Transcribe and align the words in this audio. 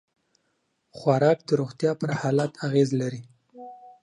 خوراک 0.97 1.39
د 1.45 1.49
روغتیا 1.59 1.91
پر 1.99 2.09
حالت 2.19 2.51
اغېز 2.67 2.89
لري. 3.01 3.21